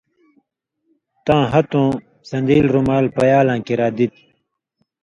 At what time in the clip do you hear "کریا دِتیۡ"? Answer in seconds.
3.67-4.21